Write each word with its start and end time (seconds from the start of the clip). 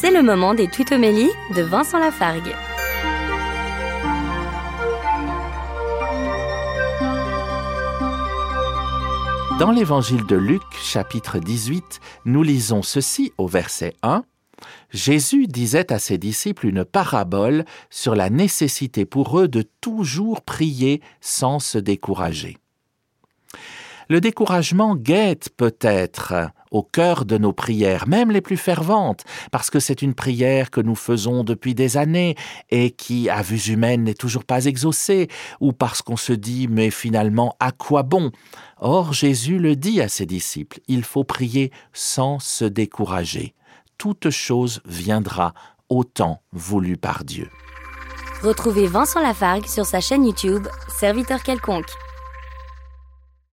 C'est 0.00 0.10
le 0.10 0.22
moment 0.22 0.54
des 0.54 0.66
tutomélies 0.66 1.28
de 1.54 1.60
Vincent 1.60 1.98
Lafargue. 1.98 2.54
Dans 9.58 9.70
l'évangile 9.70 10.24
de 10.24 10.36
Luc, 10.36 10.62
chapitre 10.82 11.38
18, 11.38 12.00
nous 12.24 12.42
lisons 12.42 12.80
ceci 12.80 13.34
au 13.36 13.46
verset 13.46 13.94
1. 14.02 14.24
Jésus 14.88 15.46
disait 15.46 15.92
à 15.92 15.98
ses 15.98 16.16
disciples 16.16 16.68
une 16.68 16.86
parabole 16.86 17.66
sur 17.90 18.14
la 18.14 18.30
nécessité 18.30 19.04
pour 19.04 19.38
eux 19.38 19.48
de 19.48 19.60
toujours 19.82 20.40
prier 20.40 21.02
sans 21.20 21.58
se 21.58 21.76
décourager. 21.76 22.56
Le 24.08 24.22
découragement 24.22 24.96
guette 24.96 25.50
peut-être 25.58 26.52
au 26.70 26.82
cœur 26.82 27.24
de 27.24 27.38
nos 27.38 27.52
prières, 27.52 28.06
même 28.08 28.30
les 28.30 28.40
plus 28.40 28.56
ferventes, 28.56 29.24
parce 29.50 29.70
que 29.70 29.80
c'est 29.80 30.02
une 30.02 30.14
prière 30.14 30.70
que 30.70 30.80
nous 30.80 30.94
faisons 30.94 31.44
depuis 31.44 31.74
des 31.74 31.96
années 31.96 32.36
et 32.70 32.90
qui, 32.90 33.28
à 33.28 33.42
vue 33.42 33.72
humaine, 33.72 34.04
n'est 34.04 34.14
toujours 34.14 34.44
pas 34.44 34.64
exaucée, 34.64 35.28
ou 35.60 35.72
parce 35.72 36.02
qu'on 36.02 36.16
se 36.16 36.32
dit 36.32 36.68
mais 36.68 36.90
finalement 36.90 37.56
à 37.60 37.72
quoi 37.72 38.02
bon? 38.02 38.30
Or 38.78 39.12
Jésus 39.12 39.58
le 39.58 39.76
dit 39.76 40.00
à 40.00 40.08
ses 40.08 40.26
disciples, 40.26 40.80
il 40.88 41.02
faut 41.02 41.24
prier 41.24 41.70
sans 41.92 42.38
se 42.38 42.64
décourager. 42.64 43.54
Toute 43.98 44.30
chose 44.30 44.80
viendra 44.86 45.52
au 45.88 46.04
temps 46.04 46.40
voulu 46.52 46.96
par 46.96 47.24
Dieu. 47.24 47.50
Retrouvez 48.42 48.86
Vincent 48.86 49.20
Lafargue 49.20 49.66
sur 49.66 49.84
sa 49.84 50.00
chaîne 50.00 50.24
YouTube, 50.24 50.66
Serviteur 50.88 51.42
quelconque. 51.42 51.90